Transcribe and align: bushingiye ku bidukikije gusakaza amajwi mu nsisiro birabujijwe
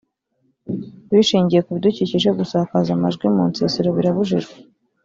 bushingiye 1.15 1.61
ku 1.65 1.69
bidukikije 1.75 2.29
gusakaza 2.39 2.89
amajwi 2.97 3.25
mu 3.35 3.43
nsisiro 3.49 3.89
birabujijwe 3.97 4.55